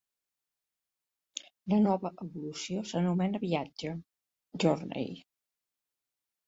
[1.73, 3.95] La nova evolució s'anomena Viatge
[4.65, 5.17] (Journey).